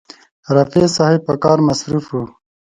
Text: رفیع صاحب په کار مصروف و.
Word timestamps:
رفیع 0.55 0.87
صاحب 0.95 1.21
په 1.27 1.33
کار 1.43 1.57
مصروف 1.67 2.05
و. 2.11 2.15